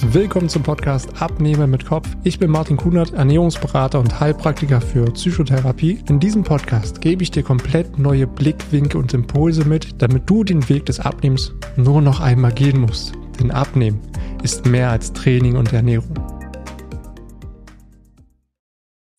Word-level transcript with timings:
Willkommen 0.00 0.48
zum 0.48 0.62
Podcast 0.62 1.20
Abnehmen 1.20 1.70
mit 1.70 1.84
Kopf. 1.84 2.08
Ich 2.22 2.38
bin 2.38 2.52
Martin 2.52 2.76
Kunert, 2.76 3.14
Ernährungsberater 3.14 3.98
und 3.98 4.20
Heilpraktiker 4.20 4.80
für 4.80 5.06
Psychotherapie. 5.10 5.98
In 6.08 6.20
diesem 6.20 6.44
Podcast 6.44 7.00
gebe 7.00 7.24
ich 7.24 7.32
dir 7.32 7.42
komplett 7.42 7.98
neue 7.98 8.28
Blickwinkel 8.28 9.00
und 9.00 9.12
Impulse 9.12 9.64
mit, 9.64 10.00
damit 10.00 10.30
du 10.30 10.44
den 10.44 10.68
Weg 10.68 10.86
des 10.86 11.00
Abnehmens 11.00 11.52
nur 11.76 12.00
noch 12.00 12.20
einmal 12.20 12.52
gehen 12.52 12.80
musst. 12.80 13.12
Denn 13.40 13.50
Abnehmen 13.50 14.00
ist 14.42 14.66
mehr 14.66 14.90
als 14.90 15.12
Training 15.12 15.56
und 15.56 15.72
Ernährung. 15.72 16.14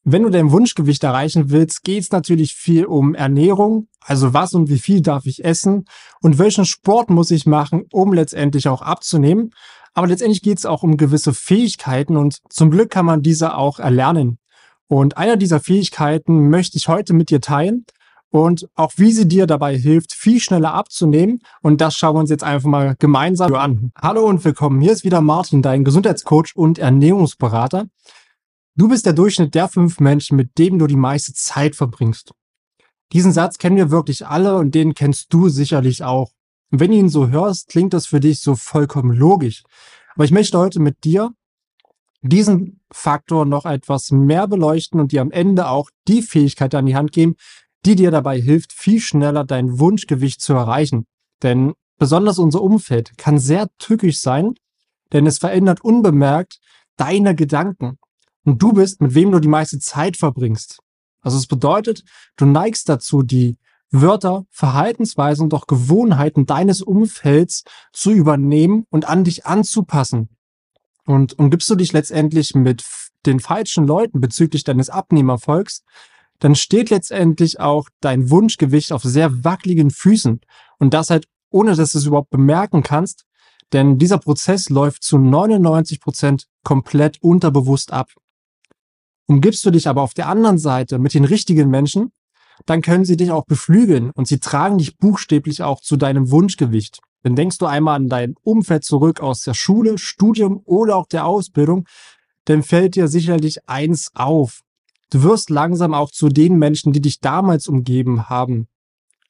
Wenn 0.05 0.23
du 0.23 0.29
dein 0.29 0.52
Wunschgewicht 0.52 1.04
erreichen 1.04 1.50
willst, 1.50 1.84
geht 1.84 2.04
es 2.04 2.11
natürlich 2.11 2.55
viel 2.55 2.86
um 2.86 3.15
Ernährung, 3.15 3.88
also 4.00 4.33
was 4.33 4.54
und 4.54 4.70
wie 4.70 4.79
viel 4.79 5.02
darf 5.02 5.25
ich 5.25 5.43
essen 5.43 5.86
und 6.21 6.39
welchen 6.39 6.64
Sport 6.65 7.09
muss 7.09 7.32
ich 7.32 7.45
machen, 7.45 7.83
um 7.91 8.14
letztendlich 8.14 8.70
auch 8.70 8.82
abzunehmen. 8.82 9.51
Aber 9.93 10.07
letztendlich 10.07 10.41
geht 10.41 10.57
es 10.57 10.65
auch 10.65 10.83
um 10.83 10.96
gewisse 10.96 11.33
Fähigkeiten 11.33 12.15
und 12.15 12.39
zum 12.50 12.71
Glück 12.71 12.89
kann 12.89 13.06
man 13.06 13.21
diese 13.21 13.57
auch 13.57 13.79
erlernen. 13.79 14.37
Und 14.87 15.18
einer 15.18 15.36
dieser 15.36 15.59
Fähigkeiten 15.59 16.50
möchte 16.50 16.78
ich 16.78 16.87
heute 16.87 17.14
mit 17.14 17.29
dir 17.29 17.42
teilen 17.42 17.86
und 18.31 18.70
auch 18.75 18.93
wie 18.95 19.11
sie 19.11 19.28
dir 19.28 19.47
dabei 19.47 19.78
hilft, 19.78 20.14
viel 20.14 20.39
schneller 20.39 20.73
abzunehmen. 20.73 21.39
Und 21.61 21.81
das 21.81 21.95
schauen 21.95 22.15
wir 22.15 22.21
uns 22.21 22.29
jetzt 22.29 22.43
einfach 22.43 22.70
mal 22.70 22.95
gemeinsam 23.00 23.54
an. 23.54 23.92
Hallo 24.01 24.25
und 24.25 24.45
willkommen. 24.45 24.79
Hier 24.79 24.93
ist 24.93 25.04
wieder 25.04 25.20
Martin, 25.20 25.61
dein 25.61 25.84
Gesundheitscoach 25.84 26.56
und 26.56 26.79
Ernährungsberater. 26.79 27.87
Du 28.75 28.87
bist 28.87 29.05
der 29.05 29.14
Durchschnitt 29.14 29.55
der 29.55 29.68
fünf 29.68 30.00
Menschen, 30.00 30.37
mit 30.37 30.57
denen 30.57 30.79
du 30.79 30.87
die 30.87 30.96
meiste 30.96 31.33
Zeit 31.33 31.75
verbringst. 31.75 32.31
Diesen 33.11 33.31
Satz 33.31 33.58
kennen 33.58 33.78
wir 33.78 33.92
wirklich 33.92 34.28
alle 34.28 34.58
und 34.58 34.75
den 34.75 34.94
kennst 34.94 35.33
du 35.33 35.50
sicherlich 35.50 36.03
auch. 36.03 36.31
Und 36.72 36.80
wenn 36.80 36.92
du 36.92 36.97
ihn 36.97 37.09
so 37.09 37.30
hörst, 37.30 37.69
klingt 37.69 37.94
das 37.94 38.05
für 38.05 38.19
dich 38.19 38.42
so 38.42 38.55
vollkommen 38.55 39.16
logisch. 39.16 39.64
Aber 40.14 40.23
ich 40.23 40.31
möchte 40.31 40.58
heute 40.59 40.80
mit 40.80 41.03
dir 41.03 41.31
diesen 42.22 42.81
Faktor 42.92 43.45
noch 43.45 43.66
etwas 43.66 44.12
mehr 44.12 44.47
beleuchten 44.47 45.00
und 45.00 45.12
dir 45.12 45.22
am 45.22 45.31
Ende 45.31 45.67
auch 45.67 45.90
die 46.08 46.22
Fähigkeit 46.22 46.75
an 46.75 46.86
die 46.86 46.95
Hand 46.95 47.12
geben, 47.12 47.36
die 47.86 47.95
dir 47.95 48.12
dabei 48.12 48.40
hilft, 48.40 48.73
viel 48.73 49.00
schneller 49.00 49.45
dein 49.45 49.80
Wunschgewicht 49.80 50.42
zu 50.42 50.53
erreichen. 50.53 51.06
Denn 51.42 51.73
besonders 51.97 52.38
unser 52.38 52.62
Umfeld 52.62 53.17
kann 53.17 53.40
sehr 53.40 53.70
tückisch 53.78 54.20
sein, 54.20 54.56
denn 55.14 55.25
es 55.25 55.38
verändert 55.38 55.81
unbemerkt 55.81 56.59
deine 56.97 57.36
Gedanken 57.36 57.97
und 58.45 58.62
du 58.62 58.73
bist, 58.73 59.02
mit 59.02 59.14
wem 59.14 59.32
du 59.32 59.40
die 59.40 59.48
meiste 59.48 59.80
Zeit 59.80 60.18
verbringst. 60.18 60.80
Also 61.22 61.38
es 61.38 61.48
bedeutet, 61.48 62.04
du 62.38 62.46
neigst 62.46 62.90
dazu, 62.90 63.23
die 63.23 63.58
Wörter, 63.92 64.46
Verhaltensweisen 64.52 65.46
und 65.46 65.54
auch 65.54 65.68
Gewohnheiten 65.68 66.46
deines 66.46 66.81
Umfelds 66.81 67.64
zu 67.92 68.12
übernehmen 68.12 68.86
und 68.90 69.06
an 69.06 69.23
dich 69.23 69.46
anzupassen. 69.46 70.30
Und, 71.06 71.34
und 71.34 71.50
gibst 71.50 71.70
du 71.70 71.76
dich 71.76 71.92
letztendlich 71.92 72.54
mit 72.54 72.84
den 73.26 73.40
falschen 73.40 73.88
Leuten 73.88 74.22
bezüglich 74.22 74.64
deines 74.64 74.90
Abnehmerfolgs, 74.90 75.84
dann 76.38 76.56
steht 76.56 76.90
letztendlich 76.90 77.59
auch 77.59 77.90
dein 78.00 78.30
Wunschgewicht 78.30 78.94
auf 78.94 79.03
sehr 79.03 79.44
wackeligen 79.44 79.92
Füßen. 79.92 80.40
Und 80.78 80.94
das 80.94 81.09
halt 81.09 81.28
ohne, 81.50 81.76
dass 81.76 81.92
du 81.92 81.98
es 81.98 82.06
überhaupt 82.06 82.30
bemerken 82.30 82.84
kannst, 82.84 83.26
denn 83.74 83.98
dieser 83.98 84.18
Prozess 84.18 84.70
läuft 84.70 85.03
zu 85.03 85.18
99 85.18 86.00
Prozent 86.00 86.48
komplett 86.64 87.22
unterbewusst 87.22 87.92
ab. 87.92 88.09
Umgibst 89.30 89.63
du 89.63 89.69
dich 89.69 89.88
aber 89.88 90.02
auf 90.02 90.16
der 90.16 90.27
anderen 90.27 90.58
Seite 90.58 90.97
mit 90.97 91.13
den 91.13 91.23
richtigen 91.23 91.69
Menschen, 91.69 92.11
dann 92.66 92.81
können 92.81 93.05
sie 93.05 93.16
dich 93.16 93.30
auch 93.30 93.45
beflügeln 93.45 94.09
und 94.09 94.27
sie 94.27 94.39
tragen 94.39 94.80
dich 94.80 94.97
buchstäblich 94.97 95.61
auch 95.61 95.81
zu 95.81 95.97
deinem 95.97 96.31
Wunschgewicht. 96.31 96.99
Wenn 97.22 97.35
denkst 97.35 97.59
du 97.59 97.67
einmal 97.67 97.97
an 97.97 98.09
dein 98.09 98.33
Umfeld 98.41 98.83
zurück 98.83 99.19
aus 99.19 99.44
der 99.44 99.53
Schule, 99.53 100.00
Studium 100.00 100.61
oder 100.66 100.95
auch 100.95 101.05
der 101.05 101.27
Ausbildung, 101.27 101.85
dann 102.45 102.63
fällt 102.63 102.95
dir 102.95 103.07
sicherlich 103.07 103.69
eins 103.69 104.09
auf. 104.16 104.61
Du 105.11 105.22
wirst 105.22 105.52
langsam 105.52 105.94
auch 105.94 106.09
zu 106.09 106.30
den 106.30 106.57
Menschen, 106.57 106.91
die 106.91 107.01
dich 107.01 107.19
damals 107.19 107.68
umgeben 107.68 108.29
haben. 108.29 108.68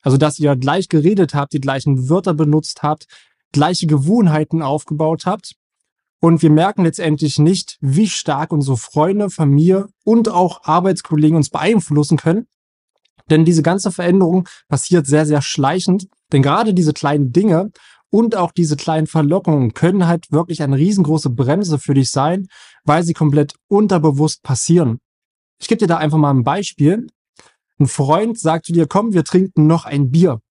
Also, 0.01 0.15
dass 0.15 0.39
ihr 0.39 0.55
gleich 0.55 0.87
geredet 0.87 1.33
habt, 1.33 1.51
die 1.51 1.59
gleichen 1.59 2.07
Wörter 2.07 2.33
benutzt 2.33 2.83
habt, 2.83 3.07
gleiche 3.51 3.85
Gewohnheiten 3.85 4.61
aufgebaut 4.61 5.25
habt 5.25 5.55
und 6.21 6.41
wir 6.41 6.49
merken 6.49 6.83
letztendlich 6.83 7.39
nicht, 7.39 7.77
wie 7.79 8.07
stark 8.07 8.51
unsere 8.51 8.77
Freunde, 8.77 9.29
Familie 9.29 9.87
und 10.03 10.29
auch 10.29 10.63
Arbeitskollegen 10.63 11.37
uns 11.37 11.49
beeinflussen 11.49 12.17
können. 12.17 12.47
Denn 13.29 13.45
diese 13.45 13.61
ganze 13.61 13.91
Veränderung 13.91 14.47
passiert 14.67 15.05
sehr, 15.05 15.25
sehr 15.25 15.41
schleichend. 15.41 16.07
Denn 16.31 16.41
gerade 16.41 16.73
diese 16.73 16.93
kleinen 16.93 17.31
Dinge 17.31 17.71
und 18.09 18.35
auch 18.35 18.51
diese 18.51 18.75
kleinen 18.75 19.07
Verlockungen 19.07 19.73
können 19.73 20.07
halt 20.07 20.31
wirklich 20.31 20.61
eine 20.61 20.77
riesengroße 20.77 21.29
Bremse 21.29 21.79
für 21.79 21.93
dich 21.93 22.09
sein, 22.09 22.47
weil 22.83 23.03
sie 23.03 23.13
komplett 23.13 23.53
unterbewusst 23.67 24.41
passieren. 24.41 24.99
Ich 25.61 25.67
gebe 25.67 25.79
dir 25.79 25.87
da 25.87 25.97
einfach 25.97 26.17
mal 26.17 26.31
ein 26.31 26.43
Beispiel. 26.43 27.07
Ein 27.79 27.87
Freund 27.87 28.37
sagt 28.37 28.65
zu 28.65 28.73
dir, 28.73 28.87
komm, 28.87 29.13
wir 29.13 29.23
trinken 29.23 29.67
noch 29.67 29.85
ein 29.85 30.09
Bier. 30.09 30.41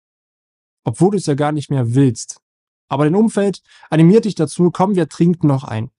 Obwohl 0.84 1.10
du 1.10 1.16
es 1.18 1.26
ja 1.26 1.34
gar 1.34 1.52
nicht 1.52 1.70
mehr 1.70 1.94
willst. 1.94 2.40
Aber 2.88 3.04
dein 3.04 3.14
Umfeld 3.14 3.62
animiert 3.90 4.24
dich 4.24 4.34
dazu, 4.34 4.70
komm, 4.70 4.94
wir 4.94 5.08
trinken 5.08 5.46
noch 5.46 5.64
ein. 5.64 5.90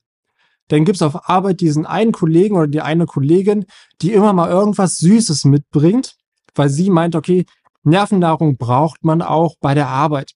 Dann 0.70 0.86
gibt's 0.86 1.02
auf 1.02 1.30
Arbeit 1.30 1.62
diesen 1.62 1.86
einen 1.86 2.12
Kollegen 2.12 2.56
oder 2.56 2.68
die 2.68 2.82
eine 2.82 3.06
Kollegin, 3.06 3.66
die 4.02 4.14
immer 4.14 4.34
mal 4.34 4.50
irgendwas 4.50 4.98
Süßes 4.98 5.46
mitbringt, 5.46 6.16
weil 6.56 6.70
sie 6.70 6.90
meint, 6.90 7.16
okay, 7.16 7.46
Nervennahrung 7.84 8.58
braucht 8.58 9.04
man 9.04 9.22
auch 9.22 9.56
bei 9.60 9.74
der 9.74 9.88
Arbeit. 9.88 10.34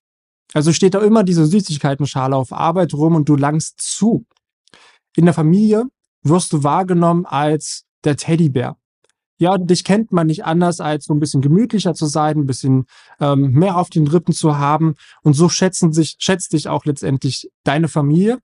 Also 0.52 0.72
steht 0.72 0.94
da 0.94 1.00
immer 1.00 1.24
diese 1.24 1.46
Süßigkeitenschale 1.46 2.36
auf 2.36 2.52
Arbeit 2.52 2.94
rum 2.94 3.14
und 3.14 3.28
du 3.28 3.36
langst 3.36 3.80
zu. 3.80 4.26
In 5.16 5.24
der 5.24 5.34
Familie 5.34 5.84
wirst 6.22 6.52
du 6.52 6.62
wahrgenommen 6.62 7.26
als 7.26 7.84
der 8.04 8.16
Teddybär 8.16 8.76
ja, 9.36 9.58
dich 9.58 9.84
kennt 9.84 10.12
man 10.12 10.26
nicht 10.28 10.44
anders, 10.44 10.80
als 10.80 11.06
so 11.06 11.14
ein 11.14 11.20
bisschen 11.20 11.42
gemütlicher 11.42 11.94
zu 11.94 12.06
sein, 12.06 12.38
ein 12.38 12.46
bisschen 12.46 12.86
ähm, 13.20 13.50
mehr 13.50 13.76
auf 13.76 13.90
den 13.90 14.06
Rippen 14.06 14.32
zu 14.32 14.58
haben. 14.58 14.94
Und 15.22 15.34
so 15.34 15.48
schätzen 15.48 15.92
sich, 15.92 16.16
schätzt 16.18 16.52
dich 16.52 16.68
auch 16.68 16.84
letztendlich 16.84 17.50
deine 17.64 17.88
Familie. 17.88 18.38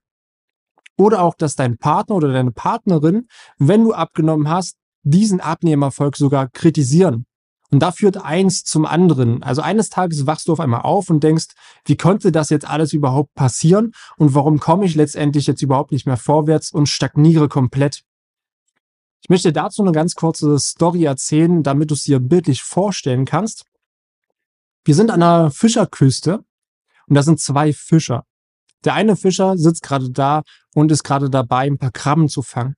Oder 0.97 1.21
auch, 1.21 1.35
dass 1.35 1.55
dein 1.55 1.77
Partner 1.77 2.15
oder 2.15 2.33
deine 2.33 2.51
Partnerin, 2.51 3.27
wenn 3.57 3.83
du 3.83 3.93
abgenommen 3.93 4.49
hast, 4.49 4.75
diesen 5.03 5.39
Abnehmerfolg 5.39 6.15
sogar 6.15 6.47
kritisieren. 6.49 7.25
Und 7.71 7.79
da 7.79 7.93
führt 7.93 8.17
eins 8.17 8.65
zum 8.65 8.85
anderen. 8.85 9.41
Also 9.43 9.61
eines 9.61 9.89
Tages 9.89 10.27
wachst 10.27 10.47
du 10.49 10.51
auf 10.51 10.59
einmal 10.59 10.81
auf 10.81 11.09
und 11.09 11.23
denkst, 11.23 11.47
wie 11.85 11.95
konnte 11.95 12.33
das 12.33 12.49
jetzt 12.49 12.67
alles 12.67 12.91
überhaupt 12.91 13.33
passieren? 13.33 13.93
Und 14.17 14.35
warum 14.35 14.59
komme 14.59 14.85
ich 14.85 14.95
letztendlich 14.95 15.47
jetzt 15.47 15.61
überhaupt 15.61 15.93
nicht 15.93 16.05
mehr 16.05 16.17
vorwärts 16.17 16.71
und 16.71 16.87
stagniere 16.87 17.47
komplett? 17.47 18.03
Ich 19.21 19.29
möchte 19.29 19.53
dazu 19.53 19.83
eine 19.83 19.91
ganz 19.91 20.15
kurze 20.15 20.57
Story 20.59 21.03
erzählen, 21.03 21.63
damit 21.63 21.91
du 21.91 21.93
es 21.93 22.03
dir 22.03 22.19
bildlich 22.19 22.63
vorstellen 22.63 23.25
kannst. 23.25 23.65
Wir 24.83 24.95
sind 24.95 25.11
an 25.11 25.21
einer 25.21 25.51
Fischerküste 25.51 26.43
und 27.07 27.15
da 27.15 27.21
sind 27.21 27.39
zwei 27.39 27.71
Fischer. 27.71 28.25
Der 28.83 28.95
eine 28.95 29.15
Fischer 29.15 29.57
sitzt 29.57 29.83
gerade 29.83 30.09
da 30.09 30.41
und 30.73 30.91
ist 30.91 31.03
gerade 31.03 31.29
dabei, 31.29 31.67
ein 31.67 31.77
paar 31.77 31.91
Krabben 31.91 32.29
zu 32.29 32.41
fangen. 32.41 32.75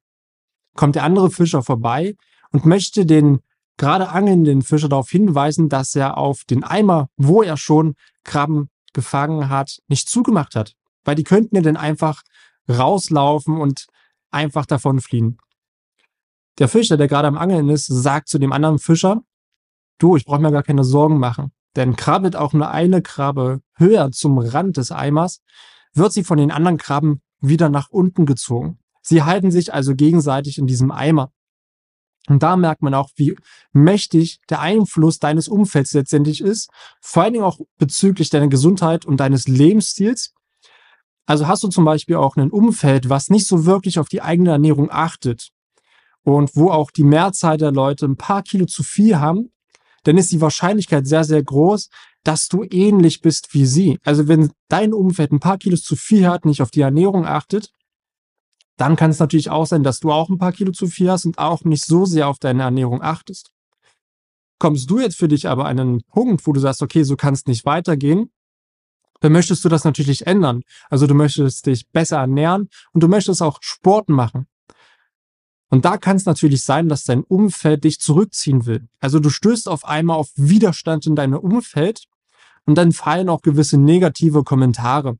Kommt 0.75 0.95
der 0.95 1.03
andere 1.03 1.31
Fischer 1.31 1.63
vorbei 1.63 2.15
und 2.51 2.65
möchte 2.65 3.05
den 3.05 3.39
gerade 3.77 4.09
angelnden 4.09 4.63
Fischer 4.63 4.89
darauf 4.89 5.09
hinweisen, 5.09 5.69
dass 5.69 5.95
er 5.95 6.17
auf 6.17 6.43
den 6.43 6.63
Eimer, 6.63 7.09
wo 7.15 7.41
er 7.41 7.55
schon 7.55 7.95
Krabben 8.25 8.69
gefangen 8.91 9.49
hat, 9.49 9.79
nicht 9.87 10.09
zugemacht 10.09 10.55
hat. 10.55 10.73
Weil 11.05 11.15
die 11.15 11.23
könnten 11.23 11.55
ja 11.55 11.61
dann 11.61 11.77
einfach 11.77 12.21
rauslaufen 12.69 13.57
und 13.57 13.87
einfach 14.29 14.65
davon 14.65 14.99
fliehen. 14.99 15.37
Der 16.59 16.67
Fischer, 16.67 16.97
der 16.97 17.07
gerade 17.07 17.27
am 17.27 17.37
Angeln 17.37 17.69
ist, 17.69 17.87
sagt 17.87 18.27
zu 18.29 18.37
dem 18.37 18.51
anderen 18.51 18.79
Fischer, 18.79 19.21
du, 19.97 20.15
ich 20.15 20.25
brauche 20.25 20.41
mir 20.41 20.51
gar 20.51 20.63
keine 20.63 20.83
Sorgen 20.83 21.17
machen. 21.17 21.51
Denn 21.75 21.95
krabbelt 21.95 22.35
auch 22.35 22.53
nur 22.53 22.69
eine 22.69 23.01
Krabbe 23.01 23.61
höher 23.75 24.11
zum 24.11 24.37
Rand 24.37 24.77
des 24.77 24.91
Eimers, 24.91 25.41
wird 25.93 26.13
sie 26.13 26.23
von 26.23 26.37
den 26.37 26.51
anderen 26.51 26.77
Krabben 26.77 27.21
wieder 27.39 27.69
nach 27.69 27.89
unten 27.89 28.25
gezogen. 28.25 28.79
Sie 29.01 29.23
halten 29.23 29.51
sich 29.51 29.73
also 29.73 29.95
gegenseitig 29.95 30.57
in 30.57 30.67
diesem 30.67 30.91
Eimer. 30.91 31.31
Und 32.29 32.41
da 32.41 32.56
merkt 32.56 32.81
man 32.81 32.94
auch, 32.94 33.09
wie 33.15 33.35
mächtig 33.73 34.39
der 34.49 34.61
Einfluss 34.61 35.19
deines 35.19 35.49
Umfelds 35.49 35.94
letztendlich 35.94 36.39
ist, 36.39 36.69
vor 37.01 37.23
allen 37.23 37.33
Dingen 37.33 37.45
auch 37.45 37.59
bezüglich 37.77 38.29
deiner 38.29 38.47
Gesundheit 38.47 39.06
und 39.06 39.17
deines 39.17 39.47
Lebensstils. 39.47 40.33
Also 41.25 41.47
hast 41.47 41.63
du 41.63 41.67
zum 41.67 41.83
Beispiel 41.83 42.15
auch 42.15 42.38
ein 42.38 42.51
Umfeld, 42.51 43.09
was 43.09 43.29
nicht 43.29 43.45
so 43.45 43.65
wirklich 43.65 43.99
auf 43.99 44.07
die 44.07 44.21
eigene 44.21 44.51
Ernährung 44.51 44.89
achtet, 44.89 45.51
und 46.23 46.55
wo 46.55 46.69
auch 46.69 46.91
die 46.91 47.03
Mehrzahl 47.03 47.57
der 47.57 47.71
Leute 47.71 48.05
ein 48.05 48.17
paar 48.17 48.43
Kilo 48.43 48.65
zu 48.65 48.83
viel 48.83 49.19
haben, 49.19 49.51
dann 50.03 50.17
ist 50.17 50.31
die 50.31 50.41
Wahrscheinlichkeit 50.41 51.07
sehr, 51.07 51.23
sehr 51.23 51.43
groß, 51.43 51.89
dass 52.23 52.47
du 52.47 52.63
ähnlich 52.69 53.21
bist 53.21 53.53
wie 53.53 53.65
sie. 53.65 53.99
Also 54.03 54.27
wenn 54.27 54.51
dein 54.69 54.93
Umfeld 54.93 55.31
ein 55.31 55.39
paar 55.39 55.57
Kilos 55.57 55.83
zu 55.83 55.95
viel 55.95 56.27
hat, 56.27 56.45
nicht 56.45 56.61
auf 56.61 56.71
die 56.71 56.81
Ernährung 56.81 57.25
achtet, 57.25 57.73
dann 58.77 58.95
kann 58.95 59.11
es 59.11 59.19
natürlich 59.19 59.49
auch 59.49 59.65
sein, 59.65 59.83
dass 59.83 59.99
du 59.99 60.11
auch 60.11 60.29
ein 60.29 60.37
paar 60.37 60.51
Kilo 60.51 60.71
zu 60.71 60.87
viel 60.87 61.11
hast 61.11 61.25
und 61.25 61.37
auch 61.37 61.63
nicht 61.63 61.85
so 61.85 62.05
sehr 62.05 62.27
auf 62.27 62.39
deine 62.39 62.63
Ernährung 62.63 63.01
achtest. 63.01 63.51
Kommst 64.59 64.89
du 64.89 64.99
jetzt 64.99 65.17
für 65.17 65.27
dich 65.27 65.47
aber 65.47 65.65
an 65.65 65.79
einen 65.79 66.03
Punkt, 66.03 66.47
wo 66.47 66.53
du 66.53 66.59
sagst, 66.59 66.81
okay, 66.81 67.03
so 67.03 67.15
kann 67.15 67.33
es 67.33 67.45
nicht 67.45 67.65
weitergehen, 67.65 68.31
dann 69.19 69.31
möchtest 69.31 69.63
du 69.63 69.69
das 69.69 69.83
natürlich 69.83 70.25
ändern. 70.25 70.63
Also 70.89 71.07
du 71.07 71.13
möchtest 71.13 71.65
dich 71.65 71.89
besser 71.89 72.17
ernähren 72.17 72.69
und 72.93 73.03
du 73.03 73.07
möchtest 73.07 73.41
auch 73.41 73.59
Sport 73.61 74.09
machen. 74.09 74.47
Und 75.73 75.85
da 75.85 75.97
kann 75.97 76.17
es 76.17 76.27
natürlich 76.27 76.63
sein, 76.63 76.87
dass 76.87 77.03
dein 77.03 77.23
Umfeld 77.23 77.83
dich 77.83 77.99
zurückziehen 77.99 78.67
will. 78.67 78.87
Also 78.99 79.19
du 79.19 79.31
stößt 79.31 79.67
auf 79.67 79.85
einmal 79.85 80.17
auf 80.17 80.29
Widerstand 80.35 81.07
in 81.07 81.15
deinem 81.15 81.39
Umfeld 81.39 82.03
und 82.67 82.77
dann 82.77 82.91
fallen 82.91 83.27
auch 83.27 83.41
gewisse 83.41 83.79
negative 83.79 84.43
Kommentare. 84.43 85.17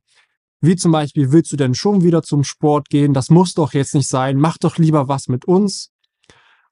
Wie 0.60 0.76
zum 0.76 0.92
Beispiel, 0.92 1.32
willst 1.32 1.50
du 1.50 1.56
denn 1.56 1.74
schon 1.74 2.04
wieder 2.04 2.22
zum 2.22 2.44
Sport 2.44 2.88
gehen? 2.88 3.14
Das 3.14 3.30
muss 3.30 3.54
doch 3.54 3.72
jetzt 3.72 3.96
nicht 3.96 4.06
sein. 4.06 4.38
Mach 4.38 4.56
doch 4.56 4.78
lieber 4.78 5.08
was 5.08 5.26
mit 5.26 5.44
uns. 5.44 5.90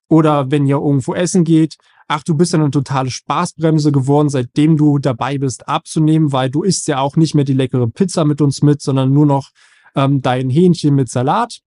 Oder 0.07 0.53
wenn 0.53 0.65
ihr 0.65 0.77
irgendwo 0.77 1.15
essen 1.15 1.43
geht, 1.43 1.75
ach, 2.07 2.23
du 2.23 2.37
bist 2.37 2.53
ja 2.53 2.61
eine 2.61 2.71
totale 2.71 3.11
Spaßbremse 3.11 3.91
geworden, 3.91 4.29
seitdem 4.29 4.77
du 4.77 5.01
dabei 5.01 5.39
bist 5.39 5.67
abzunehmen, 5.67 6.31
weil 6.31 6.51
du 6.51 6.63
isst 6.63 6.87
ja 6.87 7.01
auch 7.01 7.17
nicht 7.17 7.35
mehr 7.35 7.45
die 7.45 7.53
leckere 7.53 7.89
Pizza 7.89 8.25
mit 8.25 8.41
uns 8.41 8.63
mit, 8.63 8.81
sondern 8.81 9.13
nur 9.13 9.27
noch 9.27 9.51
ähm, 9.97 10.23
dein 10.23 10.51
Hähnchen 10.51 10.95
mit 10.95 11.09
Salat. 11.09 11.63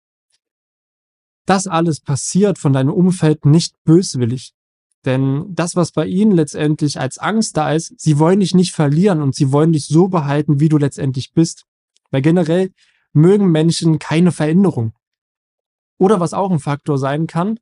Das 1.45 1.67
alles 1.67 1.99
passiert 1.99 2.57
von 2.57 2.73
deinem 2.73 2.93
Umfeld 2.93 3.45
nicht 3.45 3.75
böswillig. 3.83 4.53
Denn 5.05 5.45
das, 5.49 5.75
was 5.75 5.91
bei 5.91 6.05
ihnen 6.05 6.31
letztendlich 6.31 6.99
als 6.99 7.17
Angst 7.17 7.57
da 7.57 7.73
ist, 7.73 7.93
sie 7.99 8.19
wollen 8.19 8.39
dich 8.39 8.55
nicht 8.55 8.71
verlieren 8.71 9.21
und 9.21 9.35
sie 9.35 9.51
wollen 9.51 9.73
dich 9.73 9.87
so 9.87 10.07
behalten, 10.07 10.59
wie 10.61 10.69
du 10.69 10.77
letztendlich 10.77 11.33
bist. 11.33 11.65
Weil 12.11 12.21
generell 12.21 12.71
mögen 13.11 13.51
Menschen 13.51 13.99
keine 13.99 14.31
Veränderung. 14.31 14.93
Oder 15.97 16.19
was 16.19 16.33
auch 16.33 16.51
ein 16.51 16.59
Faktor 16.59 16.97
sein 16.97 17.27
kann, 17.27 17.59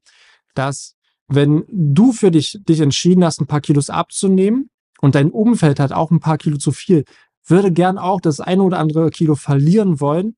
dass 0.54 0.96
wenn 1.28 1.64
du 1.70 2.12
für 2.12 2.30
dich, 2.30 2.60
dich 2.68 2.82
entschieden 2.82 3.24
hast, 3.24 3.42
ein 3.42 3.48
paar 3.48 3.62
Kilos 3.62 3.90
abzunehmen 3.90 4.70
und 5.00 5.16
dein 5.16 5.32
Umfeld 5.32 5.80
hat 5.80 5.92
auch 5.92 6.12
ein 6.12 6.20
paar 6.20 6.38
Kilo 6.38 6.58
zu 6.58 6.72
viel, 6.72 7.06
würde 7.46 7.72
gern 7.72 7.98
auch 7.98 8.22
das 8.22 8.40
eine 8.40 8.62
oder 8.64 8.80
andere 8.80 9.10
Kilo 9.10 9.36
verlieren 9.36 10.00
wollen, 10.00 10.36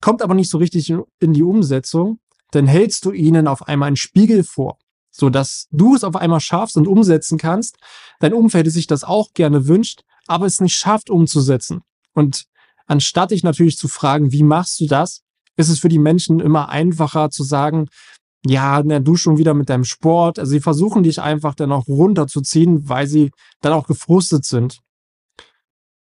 kommt 0.00 0.22
aber 0.22 0.34
nicht 0.34 0.48
so 0.48 0.58
richtig 0.58 0.92
in 1.20 1.32
die 1.32 1.42
Umsetzung, 1.42 2.20
dann 2.50 2.66
hältst 2.66 3.04
du 3.04 3.12
ihnen 3.12 3.46
auf 3.46 3.68
einmal 3.68 3.88
einen 3.88 3.96
Spiegel 3.96 4.44
vor, 4.44 4.78
so 5.10 5.30
dass 5.30 5.66
du 5.70 5.94
es 5.94 6.04
auf 6.04 6.16
einmal 6.16 6.40
schaffst 6.40 6.76
und 6.76 6.88
umsetzen 6.88 7.38
kannst, 7.38 7.76
dein 8.20 8.32
Umfeld 8.34 8.70
sich 8.70 8.86
das 8.86 9.04
auch 9.04 9.32
gerne 9.34 9.66
wünscht, 9.66 10.02
aber 10.26 10.46
es 10.46 10.60
nicht 10.60 10.76
schafft 10.76 11.10
umzusetzen. 11.10 11.82
Und 12.14 12.48
Anstatt 12.88 13.32
dich 13.32 13.44
natürlich 13.44 13.76
zu 13.76 13.86
fragen, 13.86 14.32
wie 14.32 14.42
machst 14.42 14.80
du 14.80 14.86
das, 14.86 15.22
ist 15.56 15.68
es 15.68 15.78
für 15.78 15.90
die 15.90 15.98
Menschen 15.98 16.40
immer 16.40 16.70
einfacher 16.70 17.30
zu 17.30 17.44
sagen, 17.44 17.88
ja, 18.46 18.82
na, 18.82 18.98
du 18.98 19.14
schon 19.16 19.36
wieder 19.36 19.52
mit 19.52 19.68
deinem 19.68 19.84
Sport. 19.84 20.38
Also 20.38 20.52
sie 20.52 20.60
versuchen 20.60 21.02
dich 21.02 21.20
einfach 21.20 21.54
dann 21.54 21.70
auch 21.70 21.86
runterzuziehen, 21.86 22.88
weil 22.88 23.06
sie 23.06 23.30
dann 23.60 23.74
auch 23.74 23.86
gefrustet 23.86 24.46
sind. 24.46 24.80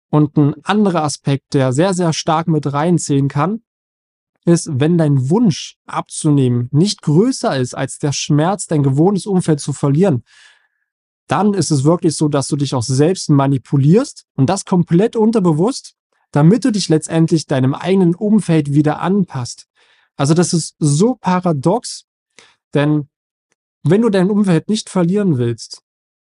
Und 0.10 0.38
ein 0.38 0.56
anderer 0.64 1.04
Aspekt, 1.04 1.54
der 1.54 1.74
sehr, 1.74 1.94
sehr 1.94 2.14
stark 2.14 2.48
mit 2.48 2.72
reinzählen 2.72 3.28
kann, 3.28 3.62
ist, 4.50 4.70
wenn 4.72 4.98
dein 4.98 5.30
Wunsch 5.30 5.78
abzunehmen 5.86 6.68
nicht 6.72 7.02
größer 7.02 7.58
ist 7.58 7.76
als 7.76 8.00
der 8.00 8.12
Schmerz, 8.12 8.68
dein 8.68 8.84
gewohntes 8.84 9.26
Umfeld 9.26 9.60
zu 9.60 9.72
verlieren, 9.72 10.24
dann 11.28 11.54
ist 11.54 11.72
es 11.72 11.84
wirklich 11.84 12.16
so, 12.16 12.28
dass 12.28 12.48
du 12.48 12.58
dich 12.58 12.74
auch 12.74 12.84
selbst 12.84 13.30
manipulierst 13.30 14.26
und 14.36 14.50
das 14.50 14.66
komplett 14.66 15.16
unterbewusst 15.16 15.96
damit 16.32 16.66
du 16.66 16.72
dich 16.72 16.90
letztendlich 16.90 17.48
deinem 17.48 17.74
eigenen 17.74 18.16
Umfeld 18.16 18.74
wieder 18.74 19.02
anpasst. 19.02 19.68
Also 20.16 20.34
das 20.34 20.54
ist 20.54 20.76
so 20.80 21.16
paradox, 21.16 22.06
denn 22.74 23.10
wenn 23.84 24.02
du 24.02 24.10
dein 24.10 24.30
Umfeld 24.30 24.70
nicht 24.70 24.90
verlieren 24.90 25.38
willst, 25.38 25.82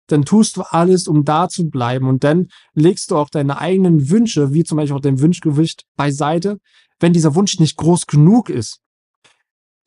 dann 0.07 0.25
tust 0.25 0.57
du 0.57 0.61
alles, 0.61 1.07
um 1.07 1.25
da 1.25 1.49
zu 1.49 1.69
bleiben 1.69 2.07
und 2.07 2.23
dann 2.23 2.49
legst 2.73 3.11
du 3.11 3.17
auch 3.17 3.29
deine 3.29 3.59
eigenen 3.59 4.09
Wünsche, 4.09 4.53
wie 4.53 4.63
zum 4.63 4.77
Beispiel 4.77 4.95
auch 4.95 5.01
dein 5.01 5.21
Wunschgewicht, 5.21 5.85
beiseite, 5.95 6.59
wenn 6.99 7.13
dieser 7.13 7.35
Wunsch 7.35 7.59
nicht 7.59 7.77
groß 7.77 8.07
genug 8.07 8.49
ist. 8.49 8.81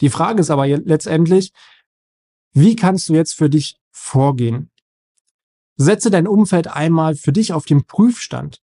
Die 0.00 0.10
Frage 0.10 0.40
ist 0.40 0.50
aber 0.50 0.66
letztendlich, 0.66 1.52
wie 2.52 2.76
kannst 2.76 3.08
du 3.08 3.14
jetzt 3.14 3.34
für 3.34 3.50
dich 3.50 3.76
vorgehen? 3.90 4.70
Setze 5.76 6.10
dein 6.10 6.26
Umfeld 6.26 6.66
einmal 6.66 7.14
für 7.14 7.32
dich 7.32 7.52
auf 7.52 7.64
den 7.64 7.84
Prüfstand. 7.84 8.60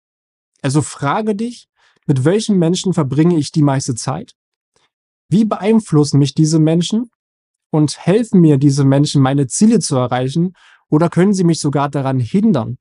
Also 0.61 0.81
frage 0.81 1.35
dich, 1.35 1.67
mit 2.05 2.25
welchen 2.25 2.57
Menschen 2.57 2.93
verbringe 2.93 3.37
ich 3.37 3.51
die 3.51 3.61
meiste 3.61 3.95
Zeit? 3.95 4.35
Wie 5.29 5.45
beeinflussen 5.45 6.19
mich 6.19 6.33
diese 6.33 6.59
Menschen? 6.59 7.09
Und 7.71 7.99
helfen 7.99 8.41
mir 8.41 8.57
diese 8.57 8.83
Menschen, 8.83 9.21
meine 9.21 9.45
Ziele 9.45 9.79
zu 9.79 9.95
erreichen? 9.95 10.53
Oder 10.89 11.09
können 11.09 11.33
sie 11.33 11.43
mich 11.43 11.59
sogar 11.59 11.89
daran 11.89 12.19
hindern? 12.19 12.77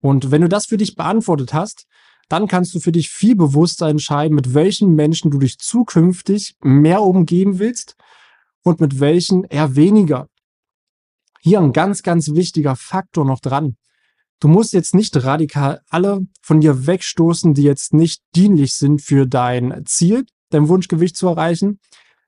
Und 0.00 0.30
wenn 0.30 0.42
du 0.42 0.48
das 0.48 0.66
für 0.66 0.76
dich 0.76 0.94
beantwortet 0.94 1.52
hast, 1.52 1.86
dann 2.28 2.46
kannst 2.46 2.74
du 2.74 2.80
für 2.80 2.92
dich 2.92 3.08
viel 3.08 3.34
bewusster 3.34 3.88
entscheiden, 3.88 4.34
mit 4.34 4.54
welchen 4.54 4.94
Menschen 4.94 5.30
du 5.30 5.38
dich 5.38 5.58
zukünftig 5.58 6.56
mehr 6.60 7.02
umgeben 7.02 7.58
willst 7.58 7.96
und 8.62 8.80
mit 8.80 9.00
welchen 9.00 9.44
eher 9.44 9.76
weniger. 9.76 10.28
Hier 11.40 11.60
ein 11.60 11.72
ganz, 11.72 12.02
ganz 12.02 12.34
wichtiger 12.34 12.76
Faktor 12.76 13.24
noch 13.24 13.40
dran. 13.40 13.76
Du 14.40 14.48
musst 14.48 14.72
jetzt 14.72 14.94
nicht 14.94 15.16
radikal 15.24 15.80
alle 15.88 16.26
von 16.42 16.60
dir 16.60 16.86
wegstoßen, 16.86 17.54
die 17.54 17.62
jetzt 17.62 17.92
nicht 17.92 18.22
dienlich 18.36 18.74
sind 18.74 19.02
für 19.02 19.26
dein 19.26 19.84
Ziel, 19.86 20.26
dein 20.50 20.68
Wunschgewicht 20.68 21.16
zu 21.16 21.28
erreichen, 21.28 21.80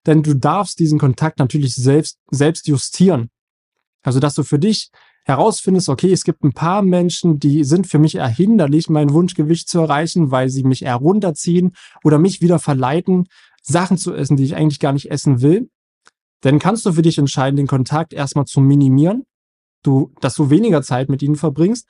denn 0.07 0.23
du 0.23 0.35
darfst 0.35 0.79
diesen 0.79 0.99
Kontakt 0.99 1.39
natürlich 1.39 1.75
selbst, 1.75 2.19
selbst 2.31 2.67
justieren. 2.67 3.31
Also, 4.03 4.21
dass 4.21 4.35
du 4.35 4.43
für 4.43 4.59
dich 4.59 4.91
herausfindest, 5.25 5.89
okay, 5.89 6.13
es 6.13 6.25
gibt 6.25 6.43
ein 6.43 6.53
paar 6.53 6.83
Menschen, 6.83 7.39
die 7.39 7.65
sind 7.65 7.87
für 7.87 7.99
mich 7.99 8.17
eher 8.17 8.29
hinderlich, 8.29 8.89
mein 8.89 9.13
Wunschgewicht 9.13 9.69
zu 9.69 9.81
erreichen, 9.81 10.31
weil 10.31 10.49
sie 10.49 10.65
mich 10.65 10.83
eher 10.83 10.97
runterziehen 10.97 11.73
oder 12.03 12.19
mich 12.19 12.41
wieder 12.41 12.59
verleiten, 12.59 13.29
Sachen 13.63 13.99
zu 13.99 14.15
essen, 14.15 14.37
die 14.37 14.45
ich 14.45 14.57
eigentlich 14.57 14.81
gar 14.81 14.93
nicht 14.93 15.11
essen 15.11 15.43
will. 15.43 15.69
Dann 16.41 16.59
kannst 16.59 16.87
du 16.87 16.93
für 16.93 17.03
dich 17.03 17.19
entscheiden, 17.19 17.57
den 17.57 17.67
Kontakt 17.67 18.15
erstmal 18.15 18.47
zu 18.47 18.61
minimieren 18.61 19.25
du, 19.83 20.13
dass 20.21 20.35
du 20.35 20.51
weniger 20.51 20.83
Zeit 20.83 21.09
mit 21.09 21.23
ihnen 21.23 21.37
verbringst. 21.37 21.89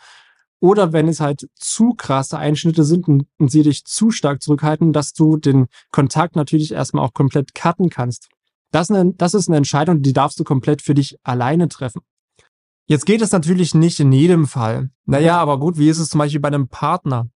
Oder 0.63 0.93
wenn 0.93 1.09
es 1.09 1.21
halt 1.21 1.49
zu 1.55 1.95
krasse 1.95 2.39
Einschnitte 2.39 2.85
sind 2.85 3.09
und, 3.09 3.27
und 3.39 3.51
sie 3.51 3.63
dich 3.63 3.85
zu 3.85 4.11
stark 4.11 4.43
zurückhalten, 4.43 4.93
dass 4.93 5.15
du 5.15 5.39
den 5.39 5.69
Kontakt 5.91 6.37
natürlich 6.37 6.73
erstmal 6.73 7.05
auch 7.05 7.15
komplett 7.15 7.55
cutten 7.55 7.89
kannst. 7.89 8.29
Das, 8.71 8.91
eine, 8.91 9.13
das 9.15 9.35
ist 9.35 9.49
eine 9.49 9.57
Entscheidung, 9.57 10.03
die 10.03 10.13
darfst 10.13 10.39
du 10.39 10.45
komplett 10.45 10.83
für 10.83 10.95
dich 10.95 11.19
alleine 11.23 11.69
treffen. 11.69 12.03
Jetzt 12.87 13.07
geht 13.07 13.23
es 13.23 13.33
natürlich 13.33 13.75
nicht 13.75 14.01
in 14.01 14.11
jedem 14.13 14.47
Fall. 14.47 14.91
Naja, 15.07 15.39
aber 15.39 15.61
gut, 15.61 15.79
wie 15.79 15.89
ist 15.89 15.99
es 15.99 16.11
zum 16.11 16.19
Beispiel 16.19 16.41
bei 16.41 16.49
einem 16.49 16.69
Partner? 16.69 17.29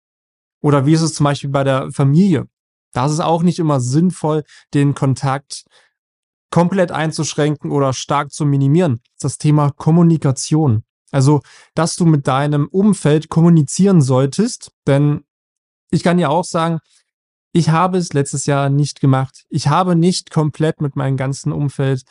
Oder 0.62 0.86
wie 0.86 0.94
ist 0.94 1.02
es 1.02 1.14
zum 1.14 1.26
Beispiel 1.26 1.50
bei 1.50 1.64
der 1.64 1.92
Familie? 1.92 2.48
Da 2.94 3.06
ist 3.06 3.12
es 3.12 3.20
auch 3.20 3.44
nicht 3.44 3.60
immer 3.60 3.80
sinnvoll, 3.80 4.44
den 4.74 4.96
Kontakt 4.96 5.66
komplett 6.52 6.92
einzuschränken 6.92 7.72
oder 7.72 7.94
stark 7.94 8.32
zu 8.32 8.46
minimieren. 8.46 9.02
Das 9.20 9.38
Thema 9.38 9.72
Kommunikation. 9.72 10.84
Also, 11.12 11.42
dass 11.76 11.96
du 11.96 12.06
mit 12.06 12.28
deinem 12.28 12.68
Umfeld 12.68 13.30
kommunizieren 13.30 14.02
solltest, 14.02 14.72
denn 14.88 15.24
ich 15.92 16.04
kann 16.04 16.18
ja 16.18 16.30
auch 16.30 16.44
sagen, 16.44 16.80
ich 17.54 17.70
habe 17.70 17.98
es 17.98 18.14
letztes 18.14 18.48
Jahr 18.48 18.70
nicht 18.70 19.00
gemacht. 19.00 19.46
Ich 19.50 19.68
habe 19.68 19.96
nicht 19.96 20.32
komplett 20.32 20.82
mit 20.82 20.96
meinem 20.96 21.18
ganzen 21.18 21.52
Umfeld 21.52 22.04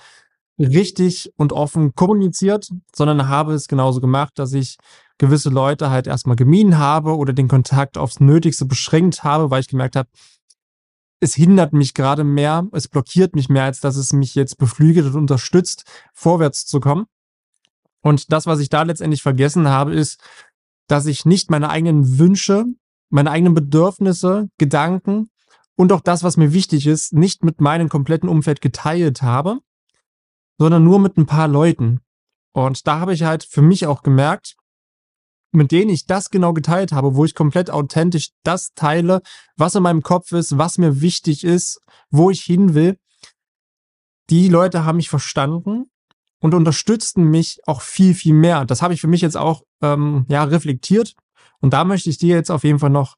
richtig 0.58 1.32
und 1.36 1.52
offen 1.52 1.94
kommuniziert, 1.94 2.70
sondern 2.94 3.28
habe 3.28 3.52
es 3.52 3.66
genauso 3.66 4.00
gemacht, 4.00 4.38
dass 4.38 4.52
ich 4.52 4.76
gewisse 5.18 5.50
Leute 5.50 5.90
halt 5.90 6.06
erstmal 6.06 6.36
gemieden 6.36 6.78
habe 6.78 7.16
oder 7.16 7.32
den 7.32 7.48
Kontakt 7.48 7.98
aufs 7.98 8.20
Nötigste 8.20 8.66
beschränkt 8.66 9.24
habe, 9.24 9.50
weil 9.50 9.60
ich 9.60 9.68
gemerkt 9.68 9.96
habe, 9.96 10.08
es 11.18 11.34
hindert 11.34 11.72
mich 11.72 11.94
gerade 11.94 12.22
mehr, 12.22 12.66
es 12.72 12.86
blockiert 12.86 13.34
mich 13.34 13.48
mehr, 13.48 13.64
als 13.64 13.80
dass 13.80 13.96
es 13.96 14.12
mich 14.12 14.34
jetzt 14.36 14.58
beflügelt 14.58 15.06
und 15.06 15.16
unterstützt, 15.16 15.84
vorwärts 16.14 16.66
zu 16.66 16.78
kommen. 16.78 17.06
Und 18.00 18.32
das, 18.32 18.46
was 18.46 18.60
ich 18.60 18.68
da 18.68 18.82
letztendlich 18.82 19.22
vergessen 19.22 19.68
habe, 19.68 19.92
ist, 19.94 20.20
dass 20.86 21.06
ich 21.06 21.24
nicht 21.24 21.50
meine 21.50 21.70
eigenen 21.70 22.18
Wünsche, 22.18 22.64
meine 23.08 23.30
eigenen 23.30 23.54
Bedürfnisse, 23.54 24.48
Gedanken 24.58 25.30
und 25.76 25.92
auch 25.92 26.00
das, 26.00 26.22
was 26.22 26.36
mir 26.36 26.52
wichtig 26.52 26.86
ist, 26.86 27.12
nicht 27.12 27.44
mit 27.44 27.60
meinem 27.60 27.88
kompletten 27.88 28.28
Umfeld 28.28 28.60
geteilt 28.60 29.22
habe, 29.22 29.60
sondern 30.58 30.84
nur 30.84 30.98
mit 30.98 31.16
ein 31.16 31.26
paar 31.26 31.48
Leuten. 31.48 32.00
Und 32.52 32.86
da 32.86 33.00
habe 33.00 33.14
ich 33.14 33.22
halt 33.22 33.44
für 33.44 33.62
mich 33.62 33.86
auch 33.86 34.02
gemerkt, 34.02 34.56
mit 35.52 35.70
denen 35.70 35.90
ich 35.90 36.06
das 36.06 36.30
genau 36.30 36.52
geteilt 36.52 36.92
habe, 36.92 37.14
wo 37.14 37.24
ich 37.24 37.34
komplett 37.34 37.70
authentisch 37.70 38.30
das 38.42 38.72
teile, 38.74 39.22
was 39.56 39.74
in 39.74 39.82
meinem 39.82 40.02
Kopf 40.02 40.32
ist, 40.32 40.56
was 40.56 40.78
mir 40.78 41.00
wichtig 41.00 41.44
ist, 41.44 41.80
wo 42.10 42.30
ich 42.30 42.42
hin 42.42 42.74
will. 42.74 42.98
Die 44.30 44.48
Leute 44.48 44.84
haben 44.84 44.96
mich 44.96 45.10
verstanden 45.10 45.90
und 46.40 46.54
unterstützten 46.54 47.24
mich 47.24 47.60
auch 47.66 47.82
viel, 47.82 48.14
viel 48.14 48.34
mehr. 48.34 48.64
Das 48.64 48.82
habe 48.82 48.94
ich 48.94 49.00
für 49.00 49.08
mich 49.08 49.20
jetzt 49.20 49.36
auch 49.36 49.62
ähm, 49.82 50.24
ja, 50.28 50.44
reflektiert. 50.44 51.14
Und 51.60 51.74
da 51.74 51.84
möchte 51.84 52.10
ich 52.10 52.18
dir 52.18 52.34
jetzt 52.34 52.50
auf 52.50 52.64
jeden 52.64 52.78
Fall 52.78 52.90
noch 52.90 53.16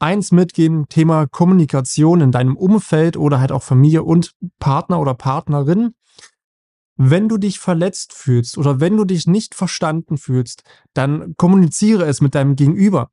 eins 0.00 0.32
mitgeben, 0.32 0.88
Thema 0.88 1.26
Kommunikation 1.26 2.20
in 2.20 2.32
deinem 2.32 2.56
Umfeld 2.56 3.16
oder 3.16 3.40
halt 3.40 3.52
auch 3.52 3.62
Familie 3.62 4.02
und 4.02 4.34
Partner 4.58 5.00
oder 5.00 5.14
Partnerin 5.14 5.94
wenn 7.02 7.30
du 7.30 7.38
dich 7.38 7.58
verletzt 7.58 8.12
fühlst 8.12 8.58
oder 8.58 8.78
wenn 8.78 8.94
du 8.94 9.06
dich 9.06 9.26
nicht 9.26 9.54
verstanden 9.54 10.18
fühlst, 10.18 10.64
dann 10.92 11.34
kommuniziere 11.38 12.04
es 12.04 12.20
mit 12.20 12.34
deinem 12.34 12.56
Gegenüber. 12.56 13.10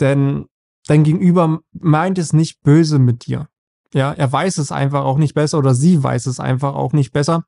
Denn 0.00 0.50
dein 0.86 1.02
Gegenüber 1.02 1.60
meint 1.72 2.18
es 2.18 2.34
nicht 2.34 2.62
böse 2.62 2.98
mit 2.98 3.24
dir. 3.24 3.48
Ja, 3.94 4.12
er 4.12 4.30
weiß 4.30 4.58
es 4.58 4.70
einfach 4.70 5.04
auch 5.04 5.16
nicht 5.16 5.32
besser 5.32 5.56
oder 5.56 5.74
sie 5.74 6.02
weiß 6.02 6.26
es 6.26 6.40
einfach 6.40 6.74
auch 6.74 6.92
nicht 6.92 7.10
besser. 7.12 7.46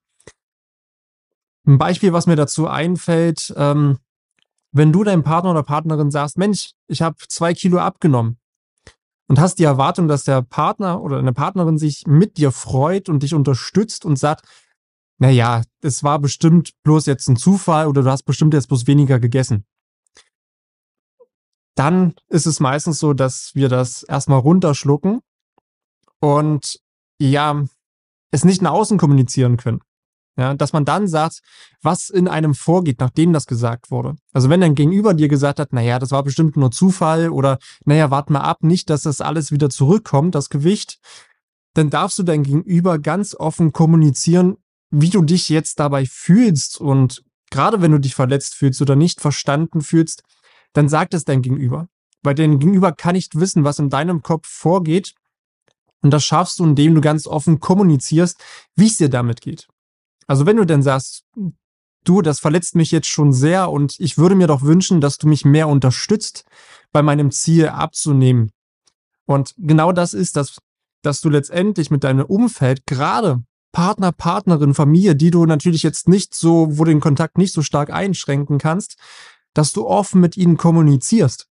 Ein 1.66 1.76
Beispiel, 1.76 2.14
was 2.14 2.26
mir 2.26 2.36
dazu 2.36 2.66
einfällt, 2.66 3.52
ähm, 3.54 3.98
wenn 4.72 4.90
du 4.90 5.04
deinem 5.04 5.22
Partner 5.22 5.50
oder 5.50 5.62
Partnerin 5.64 6.10
sagst, 6.10 6.38
Mensch, 6.38 6.70
ich 6.86 7.02
habe 7.02 7.16
zwei 7.28 7.52
Kilo 7.52 7.78
abgenommen 7.78 8.38
und 9.28 9.38
hast 9.38 9.58
die 9.58 9.64
Erwartung, 9.64 10.08
dass 10.08 10.24
der 10.24 10.42
Partner 10.42 11.02
oder 11.02 11.18
eine 11.18 11.32
Partnerin 11.32 11.78
sich 11.78 12.06
mit 12.06 12.38
dir 12.38 12.50
freut 12.50 13.08
und 13.08 13.22
dich 13.22 13.34
unterstützt 13.34 14.04
und 14.04 14.18
sagt, 14.18 14.46
na 15.18 15.30
ja, 15.30 15.62
es 15.82 16.02
war 16.02 16.18
bestimmt 16.18 16.72
bloß 16.82 17.06
jetzt 17.06 17.28
ein 17.28 17.36
Zufall 17.36 17.86
oder 17.86 18.02
du 18.02 18.10
hast 18.10 18.22
bestimmt 18.22 18.54
jetzt 18.54 18.68
bloß 18.68 18.86
weniger 18.86 19.20
gegessen. 19.20 19.64
Dann 21.74 22.14
ist 22.28 22.46
es 22.46 22.58
meistens 22.58 22.98
so, 22.98 23.12
dass 23.12 23.54
wir 23.54 23.68
das 23.68 24.02
erstmal 24.02 24.40
runterschlucken 24.40 25.20
und 26.20 26.80
ja, 27.20 27.64
es 28.30 28.44
nicht 28.44 28.62
nach 28.62 28.72
außen 28.72 28.98
kommunizieren 28.98 29.56
können. 29.56 29.80
Ja, 30.38 30.54
dass 30.54 30.72
man 30.72 30.84
dann 30.84 31.08
sagt, 31.08 31.40
was 31.82 32.10
in 32.10 32.28
einem 32.28 32.54
vorgeht, 32.54 33.00
nachdem 33.00 33.32
das 33.32 33.46
gesagt 33.46 33.90
wurde. 33.90 34.14
Also 34.32 34.48
wenn 34.48 34.60
dein 34.60 34.76
Gegenüber 34.76 35.12
dir 35.12 35.26
gesagt 35.26 35.58
hat, 35.58 35.72
naja, 35.72 35.98
das 35.98 36.12
war 36.12 36.22
bestimmt 36.22 36.56
nur 36.56 36.70
Zufall 36.70 37.30
oder 37.30 37.58
naja, 37.84 38.12
warte 38.12 38.32
mal 38.32 38.42
ab, 38.42 38.62
nicht, 38.62 38.88
dass 38.88 39.02
das 39.02 39.20
alles 39.20 39.50
wieder 39.50 39.68
zurückkommt, 39.68 40.36
das 40.36 40.48
Gewicht, 40.48 41.00
dann 41.74 41.90
darfst 41.90 42.20
du 42.20 42.22
dein 42.22 42.44
Gegenüber 42.44 43.00
ganz 43.00 43.34
offen 43.34 43.72
kommunizieren, 43.72 44.58
wie 44.90 45.10
du 45.10 45.22
dich 45.22 45.48
jetzt 45.48 45.80
dabei 45.80 46.06
fühlst 46.06 46.80
und 46.80 47.24
gerade 47.50 47.82
wenn 47.82 47.90
du 47.90 47.98
dich 47.98 48.14
verletzt 48.14 48.54
fühlst 48.54 48.80
oder 48.80 48.94
nicht 48.94 49.20
verstanden 49.20 49.80
fühlst, 49.80 50.22
dann 50.72 50.88
sag 50.88 51.12
es 51.14 51.24
dein 51.24 51.42
Gegenüber. 51.42 51.88
Weil 52.22 52.36
dein 52.36 52.60
Gegenüber 52.60 52.92
kann 52.92 53.14
nicht 53.14 53.40
wissen, 53.40 53.64
was 53.64 53.80
in 53.80 53.90
deinem 53.90 54.22
Kopf 54.22 54.46
vorgeht. 54.46 55.14
Und 56.00 56.12
das 56.12 56.24
schaffst 56.24 56.60
du, 56.60 56.64
indem 56.64 56.94
du 56.94 57.00
ganz 57.00 57.26
offen 57.26 57.58
kommunizierst, 57.58 58.40
wie 58.76 58.86
es 58.86 58.98
dir 58.98 59.08
damit 59.08 59.40
geht. 59.40 59.66
Also 60.28 60.46
wenn 60.46 60.58
du 60.58 60.64
denn 60.64 60.82
sagst, 60.82 61.24
du, 62.04 62.22
das 62.22 62.38
verletzt 62.38 62.74
mich 62.74 62.92
jetzt 62.92 63.08
schon 63.08 63.32
sehr 63.32 63.70
und 63.70 63.98
ich 63.98 64.18
würde 64.18 64.34
mir 64.34 64.46
doch 64.46 64.62
wünschen, 64.62 65.00
dass 65.00 65.18
du 65.18 65.26
mich 65.26 65.44
mehr 65.44 65.68
unterstützt, 65.68 66.44
bei 66.92 67.02
meinem 67.02 67.30
Ziel 67.30 67.68
abzunehmen. 67.68 68.52
Und 69.26 69.54
genau 69.58 69.92
das 69.92 70.14
ist 70.14 70.36
das, 70.36 70.58
dass 71.02 71.20
du 71.20 71.28
letztendlich 71.28 71.90
mit 71.90 72.04
deinem 72.04 72.24
Umfeld, 72.24 72.86
gerade 72.86 73.42
Partner, 73.72 74.12
Partnerin, 74.12 74.74
Familie, 74.74 75.14
die 75.16 75.30
du 75.30 75.44
natürlich 75.44 75.82
jetzt 75.82 76.08
nicht 76.08 76.34
so, 76.34 76.78
wo 76.78 76.84
den 76.84 77.00
Kontakt 77.00 77.36
nicht 77.36 77.52
so 77.52 77.62
stark 77.62 77.90
einschränken 77.90 78.58
kannst, 78.58 78.96
dass 79.54 79.72
du 79.72 79.86
offen 79.86 80.20
mit 80.20 80.36
ihnen 80.36 80.56
kommunizierst, 80.56 81.46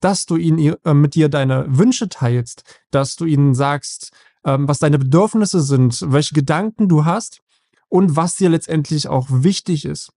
dass 0.00 0.26
du 0.26 0.36
ihnen 0.36 0.76
äh, 0.84 0.94
mit 0.94 1.14
dir 1.14 1.28
deine 1.28 1.66
Wünsche 1.68 2.08
teilst, 2.08 2.62
dass 2.90 3.16
du 3.16 3.26
ihnen 3.26 3.54
sagst, 3.54 4.10
ähm, 4.44 4.66
was 4.66 4.78
deine 4.78 4.98
Bedürfnisse 4.98 5.60
sind, 5.60 6.02
welche 6.08 6.34
Gedanken 6.34 6.88
du 6.88 7.04
hast 7.04 7.42
und 7.88 8.16
was 8.16 8.36
dir 8.36 8.48
letztendlich 8.48 9.08
auch 9.08 9.26
wichtig 9.30 9.84
ist 9.84 10.12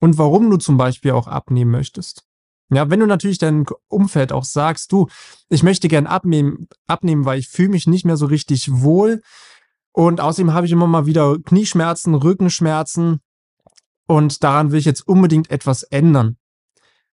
und 0.00 0.18
warum 0.18 0.50
du 0.50 0.56
zum 0.56 0.76
Beispiel 0.76 1.12
auch 1.12 1.26
abnehmen 1.26 1.70
möchtest. 1.70 2.24
Ja, 2.70 2.90
wenn 2.90 3.00
du 3.00 3.06
natürlich 3.06 3.38
dein 3.38 3.64
Umfeld 3.88 4.30
auch 4.30 4.44
sagst, 4.44 4.92
du, 4.92 5.08
ich 5.48 5.62
möchte 5.62 5.88
gern 5.88 6.06
abnehmen, 6.06 6.68
abnehmen, 6.86 7.24
weil 7.24 7.38
ich 7.38 7.48
fühle 7.48 7.70
mich 7.70 7.86
nicht 7.86 8.04
mehr 8.04 8.18
so 8.18 8.26
richtig 8.26 8.70
wohl 8.82 9.22
und 9.92 10.20
außerdem 10.20 10.52
habe 10.52 10.66
ich 10.66 10.72
immer 10.72 10.86
mal 10.86 11.06
wieder 11.06 11.38
Knieschmerzen, 11.38 12.14
Rückenschmerzen 12.14 13.20
und 14.06 14.44
daran 14.44 14.70
will 14.70 14.78
ich 14.78 14.84
jetzt 14.84 15.06
unbedingt 15.08 15.50
etwas 15.50 15.82
ändern. 15.82 16.36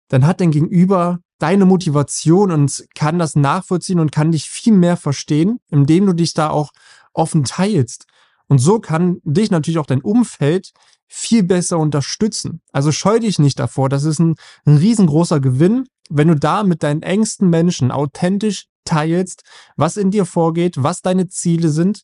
Dann 0.09 0.27
hat 0.27 0.41
dein 0.41 0.51
Gegenüber 0.51 1.19
deine 1.39 1.65
Motivation 1.65 2.51
und 2.51 2.85
kann 2.95 3.19
das 3.19 3.35
nachvollziehen 3.35 4.00
und 4.00 4.12
kann 4.12 4.31
dich 4.31 4.50
viel 4.50 4.74
mehr 4.74 4.97
verstehen, 4.97 5.59
indem 5.69 6.05
du 6.05 6.13
dich 6.13 6.33
da 6.33 6.50
auch 6.50 6.71
offen 7.13 7.43
teilst. 7.43 8.05
Und 8.48 8.60
so 8.60 8.80
kann 8.80 9.22
dich 9.24 9.52
natürlich 9.52 9.80
auch 9.80 9.86
dein 9.86 10.02
Umfeld 10.02 10.72
viel 11.08 11.44
besser 11.44 11.80
unterstützen. 11.80 12.62
Also 12.72 12.92
scheu 12.92 13.20
dich 13.20 13.40
nicht 13.40 13.60
davor. 13.60 13.90
Das 13.90 14.04
ist 14.04 14.20
ein, 14.20 14.36
ein 14.66 14.78
riesengroßer 14.78 15.40
Gewinn, 15.40 15.88
wenn 16.10 16.28
du 16.28 16.36
da 16.36 16.64
mit 16.64 16.84
deinen 16.84 17.02
engsten 17.02 17.50
Menschen 17.50 17.92
authentisch 17.92 18.68
teilst, 18.84 19.44
was 19.75 19.98
in 19.98 20.12
dir 20.12 20.25
vorgeht, 20.25 20.82
was 20.82 21.02
deine 21.02 21.28
Ziele 21.28 21.70
sind, 21.70 22.04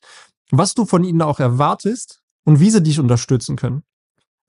was 0.49 0.73
du 0.73 0.85
von 0.85 1.03
ihnen 1.03 1.21
auch 1.21 1.39
erwartest 1.39 2.21
und 2.43 2.59
wie 2.59 2.71
sie 2.71 2.81
dich 2.81 2.99
unterstützen 2.99 3.55
können. 3.55 3.83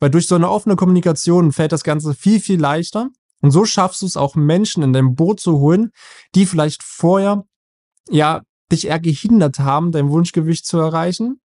Weil 0.01 0.11
durch 0.11 0.27
so 0.27 0.35
eine 0.35 0.51
offene 0.51 0.77
Kommunikation 0.77 1.53
fällt 1.53 1.73
das 1.73 1.85
Ganze 1.85 2.15
viel, 2.15 2.41
viel 2.41 2.61
leichter. 2.61 3.11
Und 3.41 3.51
so 3.51 3.65
schaffst 3.65 4.03
du 4.03 4.07
es 4.07 4.17
auch 4.17 4.35
Menschen 4.35 4.83
in 4.83 4.93
dein 4.93 5.15
Boot 5.15 5.41
zu 5.41 5.59
holen, 5.59 5.91
die 6.35 6.47
vielleicht 6.47 6.83
vorher, 6.83 7.45
ja, 8.09 8.43
dich 8.71 8.87
eher 8.87 9.01
gehindert 9.01 9.59
haben, 9.59 9.93
dein 9.93 10.09
Wunschgewicht 10.09 10.65
zu 10.67 10.79
erreichen 10.79 11.43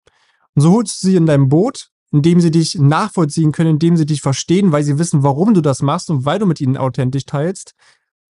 und 0.56 0.62
so 0.62 0.72
holst 0.72 1.04
du 1.04 1.08
sie 1.08 1.16
in 1.16 1.26
deinem 1.26 1.50
Boot, 1.50 1.90
indem 2.12 2.40
sie 2.40 2.52
dich 2.52 2.76
nachvollziehen 2.76 3.52
können, 3.52 3.72
indem 3.72 3.98
sie 3.98 4.06
dich 4.06 4.22
verstehen, 4.22 4.72
weil 4.72 4.84
sie 4.84 5.00
wissen, 5.00 5.24
warum 5.24 5.54
du 5.54 5.62
das 5.62 5.82
machst 5.82 6.10
und 6.10 6.26
weil 6.26 6.40
du 6.40 6.46
mit 6.46 6.62
ihnen 6.62 6.78
authentisch 6.78 7.26
teilst. 7.26 7.74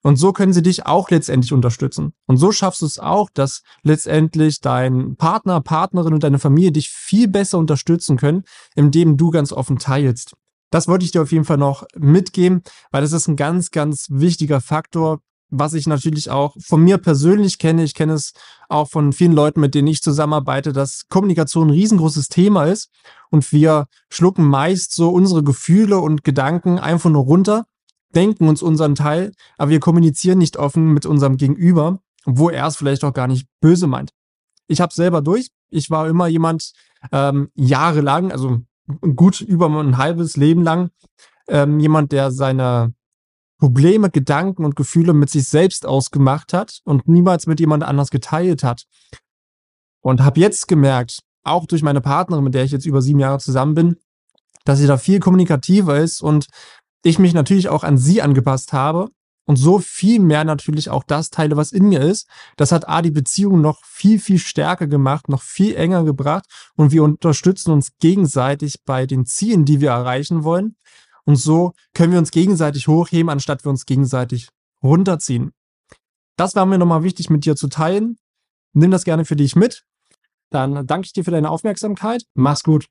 Und 0.05 0.17
so 0.17 0.33
können 0.33 0.51
sie 0.51 0.61
dich 0.61 0.85
auch 0.85 1.09
letztendlich 1.09 1.53
unterstützen. 1.53 2.13
Und 2.25 2.37
so 2.37 2.51
schaffst 2.51 2.81
du 2.81 2.85
es 2.85 2.99
auch, 2.99 3.29
dass 3.33 3.61
letztendlich 3.83 4.59
dein 4.59 5.15
Partner, 5.15 5.61
Partnerin 5.61 6.13
und 6.13 6.23
deine 6.23 6.39
Familie 6.39 6.73
dich 6.73 6.89
viel 6.89 7.29
besser 7.29 7.57
unterstützen 7.57 8.17
können, 8.17 8.43
indem 8.75 9.15
du 9.15 9.31
ganz 9.31 9.53
offen 9.53 9.77
teilst. 9.79 10.35
Das 10.71 10.87
wollte 10.87 11.05
ich 11.05 11.11
dir 11.11 11.21
auf 11.21 11.31
jeden 11.31 11.45
Fall 11.45 11.57
noch 11.57 11.85
mitgeben, 11.95 12.63
weil 12.91 13.01
das 13.01 13.13
ist 13.13 13.27
ein 13.27 13.35
ganz, 13.37 13.71
ganz 13.71 14.07
wichtiger 14.09 14.59
Faktor, 14.59 15.21
was 15.53 15.73
ich 15.73 15.87
natürlich 15.87 16.29
auch 16.31 16.55
von 16.59 16.83
mir 16.83 16.97
persönlich 16.97 17.59
kenne, 17.59 17.83
ich 17.83 17.93
kenne 17.93 18.13
es 18.13 18.33
auch 18.69 18.89
von 18.89 19.13
vielen 19.13 19.33
Leuten, 19.33 19.61
mit 19.61 19.75
denen 19.75 19.87
ich 19.87 20.01
zusammenarbeite, 20.01 20.73
dass 20.73 21.07
Kommunikation 21.09 21.67
ein 21.67 21.73
riesengroßes 21.73 22.29
Thema 22.29 22.65
ist 22.65 22.89
und 23.29 23.51
wir 23.51 23.85
schlucken 24.09 24.45
meist 24.45 24.93
so 24.93 25.09
unsere 25.09 25.43
Gefühle 25.43 25.99
und 25.99 26.23
Gedanken 26.23 26.79
einfach 26.79 27.11
nur 27.11 27.23
runter, 27.23 27.65
denken 28.15 28.47
uns 28.47 28.63
unseren 28.63 28.95
Teil, 28.95 29.31
aber 29.57 29.69
wir 29.69 29.79
kommunizieren 29.79 30.39
nicht 30.39 30.57
offen 30.57 30.93
mit 30.93 31.05
unserem 31.05 31.37
Gegenüber, 31.37 31.99
wo 32.25 32.49
er 32.49 32.67
es 32.67 32.75
vielleicht 32.75 33.03
auch 33.03 33.13
gar 33.13 33.27
nicht 33.27 33.47
böse 33.61 33.85
meint. 33.85 34.11
Ich 34.67 34.81
habe 34.81 34.93
selber 34.93 35.21
durch. 35.21 35.49
Ich 35.69 35.91
war 35.91 36.07
immer 36.07 36.27
jemand 36.27 36.73
ähm, 37.11 37.49
jahrelang, 37.53 38.31
also 38.31 38.61
gut 39.15 39.41
über 39.41 39.67
ein 39.67 39.97
halbes 39.97 40.35
Leben 40.35 40.63
lang, 40.63 40.89
ähm, 41.47 41.79
jemand, 41.79 42.11
der 42.11 42.31
seine 42.31 42.93
Probleme, 43.63 44.09
Gedanken 44.09 44.65
und 44.65 44.75
Gefühle 44.75 45.13
mit 45.13 45.29
sich 45.29 45.47
selbst 45.47 45.85
ausgemacht 45.85 46.51
hat 46.51 46.81
und 46.83 47.07
niemals 47.07 47.47
mit 47.47 47.61
jemand 47.61 47.85
anders 47.85 48.09
geteilt 48.09 48.61
hat. 48.61 48.83
Und 50.01 50.21
habe 50.21 50.41
jetzt 50.41 50.67
gemerkt, 50.67 51.19
auch 51.45 51.65
durch 51.65 51.81
meine 51.81 52.01
Partnerin, 52.01 52.43
mit 52.43 52.55
der 52.55 52.65
ich 52.65 52.73
jetzt 52.73 52.85
über 52.85 53.01
sieben 53.01 53.19
Jahre 53.19 53.39
zusammen 53.39 53.73
bin, 53.73 53.95
dass 54.65 54.79
sie 54.79 54.85
da 54.85 54.97
viel 54.97 55.21
kommunikativer 55.21 55.97
ist 55.97 56.21
und 56.21 56.47
ich 57.05 57.19
mich 57.19 57.33
natürlich 57.33 57.69
auch 57.69 57.85
an 57.85 57.97
sie 57.97 58.21
angepasst 58.21 58.73
habe 58.73 59.07
und 59.45 59.55
so 59.55 59.79
viel 59.79 60.19
mehr 60.19 60.43
natürlich 60.43 60.89
auch 60.89 61.05
das 61.05 61.29
teile, 61.29 61.55
was 61.55 61.71
in 61.71 61.87
mir 61.87 62.01
ist. 62.01 62.27
Das 62.57 62.73
hat 62.73 62.89
A, 62.89 63.01
die 63.01 63.11
Beziehung 63.11 63.61
noch 63.61 63.79
viel, 63.85 64.19
viel 64.19 64.39
stärker 64.39 64.87
gemacht, 64.87 65.29
noch 65.29 65.41
viel 65.41 65.73
enger 65.77 66.03
gebracht 66.03 66.43
und 66.75 66.91
wir 66.91 67.01
unterstützen 67.01 67.71
uns 67.71 67.91
gegenseitig 68.01 68.83
bei 68.83 69.05
den 69.05 69.25
Zielen, 69.25 69.63
die 69.63 69.79
wir 69.79 69.91
erreichen 69.91 70.43
wollen. 70.43 70.75
Und 71.25 71.35
so 71.35 71.73
können 71.93 72.11
wir 72.11 72.19
uns 72.19 72.31
gegenseitig 72.31 72.87
hochheben, 72.87 73.29
anstatt 73.29 73.65
wir 73.65 73.69
uns 73.69 73.85
gegenseitig 73.85 74.49
runterziehen. 74.81 75.51
Das 76.35 76.55
war 76.55 76.65
mir 76.65 76.77
nochmal 76.77 77.03
wichtig 77.03 77.29
mit 77.29 77.45
dir 77.45 77.55
zu 77.55 77.67
teilen. 77.67 78.17
Nimm 78.73 78.91
das 78.91 79.03
gerne 79.03 79.25
für 79.25 79.35
dich 79.35 79.55
mit. 79.55 79.83
Dann 80.49 80.85
danke 80.85 81.05
ich 81.05 81.13
dir 81.13 81.23
für 81.23 81.31
deine 81.31 81.49
Aufmerksamkeit. 81.49 82.23
Mach's 82.33 82.63
gut. 82.63 82.87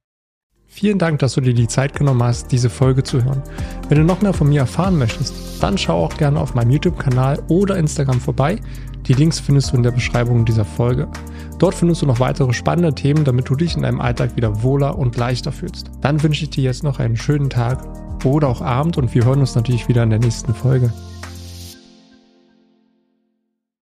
Vielen 0.66 0.98
Dank, 0.98 1.18
dass 1.18 1.34
du 1.34 1.42
dir 1.42 1.52
die 1.52 1.68
Zeit 1.68 1.94
genommen 1.94 2.22
hast, 2.22 2.50
diese 2.50 2.70
Folge 2.70 3.02
zu 3.02 3.22
hören. 3.22 3.42
Wenn 3.88 3.98
du 3.98 4.04
noch 4.04 4.22
mehr 4.22 4.32
von 4.32 4.48
mir 4.48 4.60
erfahren 4.60 4.96
möchtest, 4.96 5.34
dann 5.62 5.76
schau 5.76 6.02
auch 6.02 6.16
gerne 6.16 6.40
auf 6.40 6.54
meinem 6.54 6.70
YouTube-Kanal 6.70 7.42
oder 7.48 7.76
Instagram 7.76 8.20
vorbei. 8.20 8.58
Die 9.06 9.12
Links 9.12 9.38
findest 9.38 9.72
du 9.72 9.76
in 9.76 9.82
der 9.82 9.90
Beschreibung 9.90 10.46
dieser 10.46 10.64
Folge. 10.64 11.08
Dort 11.58 11.74
findest 11.74 12.00
du 12.00 12.06
noch 12.06 12.20
weitere 12.20 12.54
spannende 12.54 12.94
Themen, 12.94 13.24
damit 13.24 13.50
du 13.50 13.54
dich 13.54 13.76
in 13.76 13.82
deinem 13.82 14.00
Alltag 14.00 14.34
wieder 14.36 14.62
wohler 14.62 14.98
und 14.98 15.16
leichter 15.16 15.52
fühlst. 15.52 15.90
Dann 16.00 16.22
wünsche 16.22 16.44
ich 16.44 16.50
dir 16.50 16.64
jetzt 16.64 16.84
noch 16.84 16.98
einen 16.98 17.18
schönen 17.18 17.50
Tag 17.50 17.84
oder 18.30 18.48
auch 18.48 18.60
Abend 18.60 18.98
und 18.98 19.14
wir 19.14 19.24
hören 19.24 19.40
uns 19.40 19.54
natürlich 19.54 19.88
wieder 19.88 20.02
in 20.02 20.10
der 20.10 20.18
nächsten 20.18 20.54
Folge. 20.54 20.92